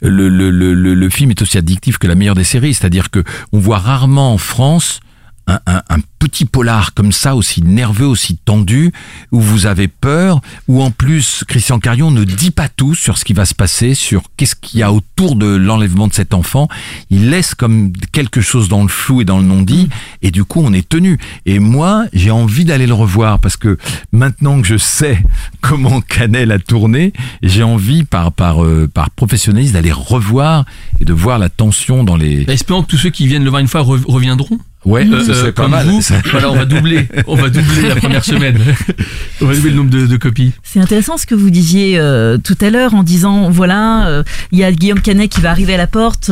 Le, 0.01 0.29
le, 0.29 0.51
le, 0.51 0.75
le, 0.75 0.95
le 0.95 1.11
film 1.11 1.31
est 1.31 1.41
aussi 1.43 1.59
addictif 1.59 1.99
que 1.99 2.07
la 2.07 2.15
meilleure 2.17 2.35
des 2.35 2.45
séries, 2.45 2.75
c'est-à-dire 2.75 3.11
que 3.11 3.23
on 3.53 3.59
voit 3.59 3.79
rarement 3.79 4.33
en 4.35 4.39
France 4.39 5.01
un, 5.47 5.61
un, 5.67 5.83
un 5.89 5.99
petit 6.19 6.45
polar 6.45 6.93
comme 6.95 7.13
ça, 7.13 7.37
aussi 7.37 7.63
nerveux, 7.63 8.07
aussi 8.07 8.37
tendu, 8.37 8.93
où 9.31 9.41
vous 9.41 9.67
avez 9.67 9.87
peur, 9.87 10.41
où 10.67 10.83
en 10.83 10.91
plus 10.91 11.45
Christian 11.47 11.79
Carion 11.79 12.11
ne 12.11 12.25
dit 12.25 12.51
pas 12.51 12.69
tout 12.69 12.95
sur 12.95 13.17
ce 13.17 13.25
qui 13.25 13.33
va 13.33 13.45
se 13.45 13.55
passer, 13.55 13.95
sur 13.95 14.23
qu'est-ce 14.37 14.57
qu'il 14.57 14.81
y 14.81 14.83
a 14.83 14.93
autour 14.93 15.37
de 15.37 15.47
l'enlèvement 15.47 16.09
de 16.09 16.13
cet 16.15 16.35
enfant. 16.35 16.69
Il 17.11 17.31
laisse 17.31 17.55
comme 17.55 17.93
quelque 18.13 18.41
chose 18.41 18.69
dans 18.69 18.83
le 18.83 18.89
flou 18.89 19.21
et 19.21 19.25
dans 19.25 19.39
le 19.39 19.45
non-dit, 19.45 19.89
et 20.23 20.31
du 20.33 20.45
coup 20.45 20.63
on 20.65 20.73
est 20.73 20.89
tenu. 20.89 21.19
Et 21.45 21.59
moi, 21.61 22.07
j'ai 22.13 22.31
envie 22.33 22.65
d'aller 22.65 22.87
le 22.89 22.95
revoir 22.95 23.39
parce 23.39 23.57
que 23.57 23.79
maintenant 24.13 24.61
que 24.61 24.67
je 24.67 24.77
sais 24.79 25.23
comment 25.61 26.01
Canel 26.01 26.51
a 26.51 26.59
tourné, 26.59 27.13
j'ai 27.43 27.63
envie 27.63 28.03
par 28.05 28.33
par 28.33 28.65
euh, 28.65 28.89
par 28.93 29.11
professionnalisme 29.11 29.75
d'aller 29.75 29.93
revoir 29.93 30.65
et 30.99 31.05
de 31.05 31.13
voir 31.13 31.39
la 31.39 31.49
tension 31.51 32.03
dans 32.03 32.17
les. 32.17 32.45
Espérons 32.51 32.83
que 32.83 32.89
tous 32.89 32.99
ceux 32.99 33.11
qui 33.11 33.27
viennent 33.29 33.45
le 33.45 33.51
voir 33.51 33.61
une 33.61 33.69
fois 33.69 33.83
re- 33.83 34.05
reviendront. 34.11 34.59
Ouais, 34.87 35.05
Euh, 35.07 35.25
ce 35.25 35.31
euh, 35.33 35.35
serait 35.35 35.53
pas 35.53 35.63
comme 35.63 35.73
mal. 35.73 35.87
vous. 35.89 36.01
Voilà, 36.31 36.51
on 36.51 36.55
va 36.57 36.65
doubler, 36.65 37.09
on 37.27 37.35
va 37.35 37.49
doubler 37.51 37.89
la 37.89 37.97
première 37.97 38.25
semaine. 38.33 38.59
on 39.43 39.47
va 39.47 39.55
doubler 39.55 39.71
le 39.71 39.77
nombre 39.77 39.91
de, 39.91 40.07
de 40.07 40.17
copies. 40.17 40.53
C'est 40.63 40.81
intéressant 40.81 41.17
ce 41.19 41.27
que 41.27 41.35
vous 41.35 41.51
disiez 41.51 41.99
euh, 41.99 42.39
tout 42.39 42.57
à 42.61 42.71
l'heure 42.71 42.95
en 42.95 43.03
disant 43.03 43.51
voilà, 43.51 44.07
euh, 44.07 44.23
il 44.53 44.59
y 44.61 44.65
a 44.65 44.71
Guillaume 44.73 45.01
Canet 45.01 45.29
qui 45.31 45.41
va 45.41 45.51
arriver 45.51 45.75
à 45.75 45.77
la 45.77 45.87
porte, 45.89 46.31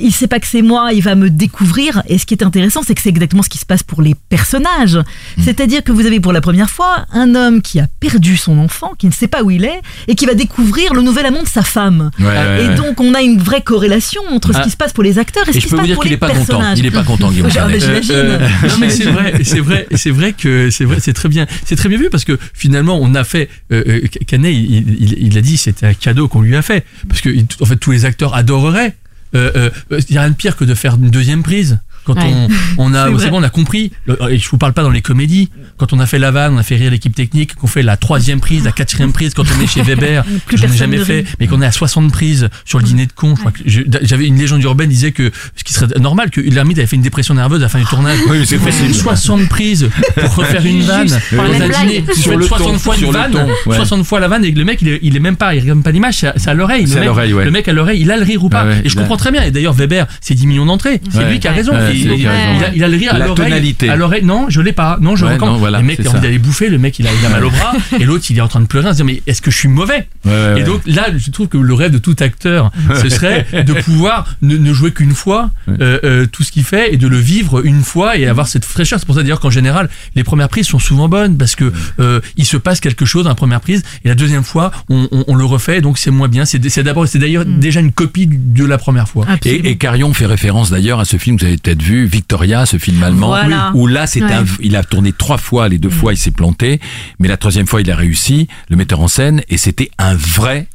il 0.00 0.12
sait 0.12 0.26
pas 0.26 0.40
que 0.40 0.46
c'est 0.48 0.62
moi, 0.62 0.90
il 0.92 1.02
va 1.02 1.14
me 1.14 1.30
découvrir. 1.30 2.02
Et 2.08 2.18
ce 2.18 2.26
qui 2.26 2.34
est 2.34 2.42
intéressant, 2.42 2.82
c'est 2.84 2.94
que 2.94 3.00
c'est 3.00 3.08
exactement 3.10 3.42
ce 3.42 3.48
qui 3.48 3.58
se 3.58 3.66
passe 3.66 3.82
pour 3.84 4.02
les 4.02 4.14
personnages. 4.28 4.98
C'est-à-dire 5.42 5.84
que 5.84 5.92
vous 5.92 6.04
avez 6.06 6.18
pour 6.20 6.32
la 6.32 6.40
première 6.40 6.68
fois 6.70 7.06
un 7.12 7.34
homme 7.34 7.62
qui 7.62 7.78
a 7.80 7.86
perdu 8.00 8.36
son 8.36 8.58
enfant, 8.58 8.92
qui 8.98 9.06
ne 9.06 9.12
sait 9.12 9.28
pas 9.28 9.42
où 9.42 9.50
il 9.50 9.64
est, 9.64 9.80
et 10.08 10.14
qui 10.16 10.26
va 10.26 10.34
découvrir 10.34 10.94
le 10.94 11.02
nouvel 11.02 11.26
amant 11.26 11.42
de 11.42 11.48
sa 11.48 11.62
femme. 11.62 12.10
Ouais, 12.18 12.26
ouais, 12.26 12.64
et 12.64 12.68
ouais. 12.68 12.74
donc 12.74 13.00
on 13.00 13.14
a 13.14 13.22
une 13.22 13.38
vraie 13.38 13.62
corrélation 13.62 14.22
entre 14.32 14.52
ce 14.52 14.58
Ah. 14.58 14.62
qui 14.62 14.70
se 14.70 14.76
passe 14.76 14.92
pour 14.92 15.04
les 15.04 15.18
acteurs 15.18 15.44
et, 15.46 15.50
Et 15.50 15.52
ce 15.54 15.60
je 15.60 15.64
qui 15.66 15.70
peux 15.70 15.70
se 15.70 15.74
vous 15.76 15.78
passe 15.78 15.86
dire 15.86 15.94
pour 15.94 16.02
qu'il 16.02 16.10
les 16.10 16.16
est 16.16 16.18
pas 16.18 16.28
content. 16.28 16.44
personnages. 16.44 16.78
Il 16.78 16.86
est 16.86 16.90
pas 16.90 17.02
content, 17.04 17.30
Guillaume 17.30 17.51
Ah, 17.52 17.68
Canet. 17.68 17.80
bah, 17.80 18.00
j'imagine. 18.00 18.38
non 18.68 18.78
mais 18.80 18.90
c'est 18.98 19.04
vrai, 19.10 19.34
c'est 19.44 19.60
vrai, 19.60 19.86
c'est 19.94 20.10
vrai 20.10 20.32
que 20.32 20.70
c'est 20.70 20.84
vrai, 20.84 20.98
c'est 21.00 21.12
très 21.12 21.28
bien, 21.28 21.46
c'est 21.64 21.76
très 21.76 21.88
bien 21.88 21.98
vu 21.98 22.10
parce 22.10 22.24
que 22.24 22.38
finalement 22.54 22.98
on 23.00 23.14
a 23.14 23.24
fait. 23.24 23.48
Euh, 23.72 23.82
euh, 23.86 24.00
Canet, 24.26 24.54
il, 24.54 24.88
il, 25.00 25.14
il 25.18 25.38
a 25.38 25.40
dit 25.40 25.56
c'était 25.56 25.86
un 25.86 25.94
cadeau 25.94 26.28
qu'on 26.28 26.42
lui 26.42 26.56
a 26.56 26.62
fait 26.62 26.84
parce 27.08 27.20
que 27.20 27.30
en 27.60 27.66
fait 27.66 27.76
tous 27.76 27.90
les 27.92 28.04
acteurs 28.04 28.34
adoreraient. 28.34 28.94
Euh, 29.34 29.70
euh, 29.90 30.00
il 30.10 30.14
y 30.14 30.18
a 30.18 30.22
rien 30.22 30.30
de 30.30 30.36
pire 30.36 30.56
que 30.56 30.64
de 30.64 30.74
faire 30.74 30.96
une 30.96 31.08
deuxième 31.08 31.42
prise. 31.42 31.78
Quand 32.04 32.14
Ouais. 32.14 32.22
on, 32.24 32.48
on 32.78 32.94
a, 32.94 33.06
C'est 33.12 33.24
savez, 33.24 33.30
on 33.36 33.42
a 33.42 33.48
compris. 33.50 33.92
Le- 34.06 34.18
Et 34.30 34.38
je 34.38 34.48
vous 34.48 34.58
parle 34.58 34.72
pas 34.72 34.82
dans 34.82 34.90
les 34.90 35.02
comédies. 35.02 35.50
Quand 35.76 35.92
on 35.92 36.00
a 36.00 36.06
fait 36.06 36.18
la 36.18 36.30
vanne, 36.30 36.54
on 36.54 36.58
a 36.58 36.62
fait 36.62 36.76
rire 36.76 36.90
l'équipe 36.90 37.14
technique, 37.14 37.54
qu'on 37.54 37.66
fait 37.66 37.82
la 37.82 37.96
troisième 37.96 38.40
prise, 38.40 38.64
la 38.64 38.72
quatrième 38.72 39.12
prise, 39.12 39.34
quand 39.34 39.44
on 39.56 39.60
est 39.62 39.66
chez 39.66 39.82
Weber, 39.82 40.24
Plus 40.46 40.56
j'en 40.58 40.68
ai 40.68 40.76
jamais 40.76 40.98
fait, 40.98 41.24
mais 41.40 41.46
qu'on 41.46 41.62
est 41.62 41.66
à 41.66 41.72
60 41.72 42.10
prises 42.12 42.48
sur 42.64 42.78
le 42.78 42.84
dîner 42.84 43.06
de 43.06 43.12
con. 43.12 43.34
Je 43.34 43.40
crois 43.40 43.52
que 43.52 43.60
je- 43.64 43.82
j'avais 44.02 44.26
une 44.26 44.36
légende 44.38 44.62
urbaine 44.62 44.88
disait 44.88 45.12
que 45.12 45.30
ce 45.56 45.64
qui 45.64 45.72
serait 45.72 45.98
normal 46.00 46.30
que 46.30 46.40
l'ermite 46.40 46.78
avait 46.78 46.86
fait 46.86 46.96
une 46.96 47.02
dépression 47.02 47.34
nerveuse 47.34 47.60
à 47.60 47.64
la 47.64 47.68
fin 47.68 47.78
du 47.78 47.84
tournage. 47.86 48.18
Oui, 48.28 48.44
c'est 48.46 48.58
possible. 48.58 48.94
60 48.94 49.48
prises 49.48 49.88
pour 50.20 50.34
refaire 50.36 50.64
une 50.66 50.82
vanne 50.82 51.08
dans 51.08 51.42
un 51.42 51.68
dîner. 51.86 52.04
Sur 52.14 52.36
le 52.36 52.46
60 52.46 52.72
ton, 52.72 52.78
fois 52.78 52.96
sur 52.96 53.08
une 53.08 53.12
vanne, 53.14 53.32
ton, 53.32 53.46
ouais. 53.70 53.76
60 53.76 54.04
fois 54.04 54.20
la 54.20 54.28
vanne 54.28 54.44
et 54.44 54.50
le 54.50 54.64
mec 54.64 54.80
il 54.82 54.88
est, 54.88 54.98
il 55.02 55.16
est 55.16 55.20
même 55.20 55.36
pas, 55.36 55.54
il 55.54 55.60
regarde 55.60 55.82
pas 55.82 55.90
l'image, 55.92 56.16
c'est 56.36 56.48
à- 56.48 56.54
l'oreille. 56.54 56.86
Le 56.86 56.92
à 56.92 56.96
mec- 56.96 57.04
l'oreille, 57.06 57.32
ouais. 57.34 57.44
Le 57.44 57.50
mec 57.50 57.68
à 57.68 57.72
l'oreille, 57.72 58.00
il 58.00 58.10
a 58.10 58.16
le 58.16 58.22
rire 58.24 58.44
ou 58.44 58.48
pas. 58.48 58.62
Ah 58.62 58.66
ouais, 58.66 58.82
et 58.84 58.88
je 58.88 58.96
comprends 58.96 59.16
très 59.16 59.30
bien. 59.32 59.42
Et 59.42 59.50
d'ailleurs 59.50 59.72
Weber, 59.74 60.06
c'est 60.20 60.34
10 60.34 60.46
millions 60.46 60.66
d'entrées. 60.66 61.00
C'est 61.10 61.24
lui 61.28 61.40
qui 61.40 61.48
a 61.48 61.52
raison. 61.52 61.72
Il- 61.92 62.10
a 62.10 62.14
il- 62.14 62.28
raison. 62.28 62.42
il 62.58 62.64
a- 62.64 62.74
il 62.74 62.84
a 62.84 62.88
le 62.88 62.96
rire 62.96 63.14
à 63.14 63.18
La 63.18 63.26
l'oreille. 63.26 63.44
tonalité. 63.50 63.88
À 63.88 63.96
l'oreille, 63.96 64.24
non, 64.24 64.46
je 64.48 64.60
l'ai 64.60 64.72
pas. 64.72 64.98
Non, 65.00 65.16
je 65.16 65.24
Ouais, 65.24 65.34
recommande. 65.34 65.54
non, 65.54 65.58
voilà, 65.60 65.78
le 65.80 65.84
mec 65.84 65.98
il 66.00 66.06
a 66.06 66.10
envie 66.10 66.20
d'aller 66.20 66.38
bouffer, 66.38 66.68
le 66.68 66.78
mec 66.78 66.98
il 66.98 67.06
a, 67.06 67.10
il 67.18 67.26
a 67.26 67.28
mal 67.28 67.44
au 67.44 67.50
bras, 67.50 67.72
et 68.00 68.04
l'autre 68.04 68.24
il 68.30 68.38
est 68.38 68.40
en 68.40 68.48
train 68.48 68.60
de 68.60 68.66
pleurer, 68.66 68.86
en 68.88 68.90
se 68.90 68.96
disant 68.96 69.04
mais 69.04 69.22
est-ce 69.26 69.42
que 69.42 69.50
je 69.50 69.56
suis 69.58 69.68
mauvais? 69.68 70.06
Ouais, 70.24 70.30
ouais, 70.32 70.60
Et 70.60 70.64
donc 70.64 70.80
là, 70.86 71.06
je 71.16 71.30
trouve 71.30 71.48
que 71.48 71.58
le 71.58 71.74
rêve 71.74 71.92
de 71.92 71.98
tout 71.98 72.16
acteur, 72.20 72.70
ce 73.00 73.08
serait 73.08 73.46
de 73.66 73.72
pouvoir 73.74 74.36
ne, 74.42 74.56
ne 74.56 74.72
jouer 74.72 74.92
qu'une 74.92 75.14
fois 75.14 75.50
euh, 75.68 75.98
euh, 76.04 76.26
tout 76.26 76.42
ce 76.42 76.52
qu'il 76.52 76.64
fait 76.64 76.94
et 76.94 76.96
de 76.96 77.06
le 77.08 77.18
vivre 77.18 77.64
une 77.64 77.82
fois 77.82 78.16
et 78.16 78.26
avoir 78.26 78.48
cette 78.48 78.64
fraîcheur. 78.64 78.98
C'est 78.98 79.06
pour 79.06 79.14
ça 79.14 79.22
d'ailleurs 79.22 79.40
qu'en 79.40 79.50
général, 79.50 79.88
les 80.14 80.24
premières 80.24 80.48
prises 80.48 80.66
sont 80.66 80.78
souvent 80.78 81.08
bonnes 81.08 81.36
parce 81.36 81.56
que 81.56 81.72
euh, 82.00 82.20
il 82.36 82.44
se 82.44 82.56
passe 82.56 82.80
quelque 82.80 83.04
chose 83.04 83.24
dans 83.24 83.30
la 83.30 83.34
première 83.34 83.60
prise 83.60 83.82
et 84.04 84.08
la 84.08 84.14
deuxième 84.14 84.44
fois, 84.44 84.70
on, 84.88 85.08
on- 85.12 85.24
on 85.28 85.34
le 85.34 85.44
refait, 85.44 85.80
donc 85.80 85.98
c'est 85.98 86.10
moins 86.10 86.28
bien. 86.28 86.44
C'est 86.44 86.82
d'abord, 86.82 87.06
c'est 87.08 87.18
d'ailleurs 87.18 87.44
déjà 87.44 87.80
une 87.80 87.92
copie 87.92 88.26
de 88.30 88.64
la 88.64 88.78
première 88.78 89.08
fois. 89.08 89.26
Et, 89.44 89.70
et 89.70 89.76
Carion 89.76 90.12
fait 90.14 90.26
référence 90.26 90.70
d'ailleurs 90.70 91.00
à 91.00 91.04
ce 91.04 91.16
film 91.16 91.36
que 91.36 91.42
vous 91.42 91.46
avez 91.48 91.56
peut-être 91.56 91.81
vu, 91.82 92.06
Victoria, 92.06 92.64
ce 92.64 92.78
film 92.78 93.02
allemand, 93.02 93.28
Voilà. 93.28 93.72
où 93.74 93.86
là 93.86 94.06
c'est 94.06 94.22
Ouais. 94.22 94.32
un, 94.32 94.44
il 94.60 94.76
a 94.76 94.84
tourné 94.84 95.12
trois 95.12 95.36
fois, 95.38 95.68
les 95.68 95.78
deux 95.78 95.90
fois 95.90 96.12
il 96.12 96.16
s'est 96.16 96.30
planté, 96.30 96.80
mais 97.18 97.28
la 97.28 97.36
troisième 97.36 97.66
fois 97.66 97.80
il 97.80 97.90
a 97.90 97.96
réussi, 97.96 98.46
le 98.70 98.76
metteur 98.76 99.00
en 99.00 99.08
scène, 99.08 99.42
et 99.48 99.58
c'était 99.58 99.90
un 99.98 100.14
vrai 100.14 100.68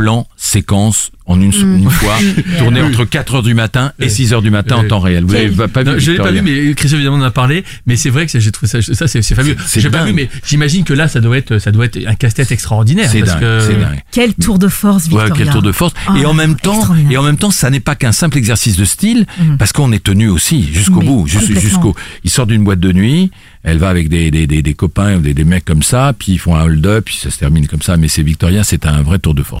plan 0.00 0.26
séquence 0.36 1.10
en 1.26 1.40
une, 1.40 1.52
une 1.52 1.90
fois, 1.90 2.16
tourné 2.58 2.82
entre 2.82 3.04
4 3.04 3.36
heures 3.36 3.42
du 3.42 3.54
matin 3.54 3.92
et 4.00 4.08
6 4.08 4.32
heures 4.32 4.42
du 4.42 4.50
matin 4.50 4.76
en 4.78 4.84
temps 4.88 4.98
réel. 4.98 5.22
Vous 5.24 5.32
l'avez 5.32 5.50
pas 5.68 5.84
Non, 5.84 5.92
vu 5.94 6.00
je 6.00 6.10
l'ai 6.12 6.16
pas 6.18 6.32
vu, 6.32 6.42
mais 6.42 6.74
Christophe 6.74 6.98
évidemment 6.98 7.18
en 7.18 7.22
a 7.22 7.30
parlé. 7.30 7.62
Mais 7.86 7.94
c'est 7.96 8.10
vrai 8.10 8.26
que 8.26 8.32
ça, 8.32 8.40
j'ai 8.40 8.50
trouvé 8.50 8.66
ça, 8.68 8.82
ça 8.82 9.06
c'est 9.06 9.22
c'est 9.22 9.34
fabuleux. 9.36 9.56
J'ai 9.76 9.90
pas 9.90 10.04
vu, 10.04 10.12
mais 10.12 10.28
j'imagine 10.46 10.82
que 10.84 10.92
là, 10.92 11.06
ça 11.06 11.20
doit 11.20 11.36
être, 11.38 11.58
ça 11.58 11.70
doit 11.70 11.84
être 11.84 11.98
un 12.06 12.14
casse-tête 12.14 12.50
extraordinaire. 12.50 13.08
C'est 13.10 13.20
parce 13.20 13.32
dingue, 13.32 13.40
que- 13.40 13.60
c'est 13.60 13.78
dingue. 13.78 14.00
Quel 14.10 14.34
tour 14.34 14.58
de 14.58 14.66
force, 14.68 15.04
Ouais, 15.04 15.24
Victoria. 15.24 15.34
quel 15.36 15.52
tour 15.52 15.62
de 15.62 15.72
force. 15.72 15.92
Ah, 16.08 16.14
et 16.18 16.24
en 16.26 16.34
même 16.34 16.56
temps, 16.56 16.82
et 17.10 17.16
en 17.16 17.22
même 17.22 17.36
temps, 17.36 17.50
ça 17.52 17.70
n'est 17.70 17.78
pas 17.80 17.94
qu'un 17.94 18.12
simple 18.12 18.36
exercice 18.38 18.76
de 18.76 18.84
style, 18.84 19.26
Mhm. 19.38 19.56
parce 19.58 19.72
qu'on 19.72 19.92
est 19.92 20.02
tenu 20.02 20.28
aussi 20.28 20.68
jusqu'au 20.72 21.00
bout, 21.00 21.26
jusqu'au. 21.28 21.94
Il 22.24 22.30
sort 22.30 22.46
d'une 22.46 22.64
boîte 22.64 22.80
de 22.80 22.92
nuit, 22.92 23.30
elle 23.62 23.78
va 23.78 23.88
avec 23.90 24.08
des 24.08 24.30
des 24.32 24.46
des, 24.48 24.62
des 24.62 24.74
copains, 24.74 25.16
ou 25.16 25.20
des, 25.20 25.34
des 25.34 25.44
mecs 25.44 25.64
comme 25.64 25.82
ça, 25.84 26.12
puis 26.18 26.32
ils 26.32 26.38
font 26.38 26.56
un 26.56 26.62
hold-up, 26.62 27.04
puis 27.04 27.16
ça 27.22 27.30
se 27.30 27.38
termine 27.38 27.68
comme 27.68 27.82
ça. 27.82 27.96
Mais 27.96 28.08
c'est 28.08 28.22
Victoria, 28.24 28.64
c'est 28.64 28.84
un 28.86 29.02
vrai 29.02 29.18
tour 29.20 29.34
de 29.34 29.42
force. 29.44 29.60